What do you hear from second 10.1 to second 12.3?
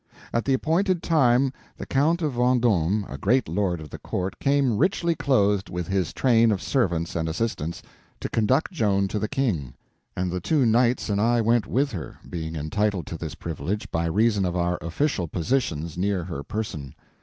and the two knights and I went with her,